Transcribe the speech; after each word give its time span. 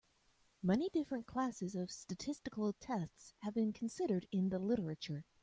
Many 0.63 0.89
different 0.89 1.27
classes 1.27 1.75
of 1.75 1.91
statistical 1.91 2.73
tests 2.73 3.35
have 3.43 3.53
been 3.53 3.71
considered 3.71 4.27
in 4.31 4.49
the 4.49 4.57
literature. 4.57 5.25